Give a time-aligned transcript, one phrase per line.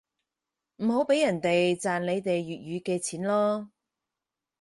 [0.77, 3.67] 唔好畀人哋賺你哋粵語嘅錢囉